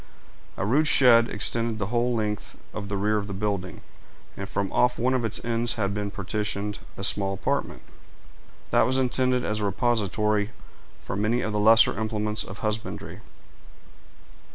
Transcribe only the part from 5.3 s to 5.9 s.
ends